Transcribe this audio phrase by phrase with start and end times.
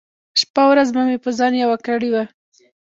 [0.41, 2.23] شپه ورځ به مې په ځان يوه کړې وه.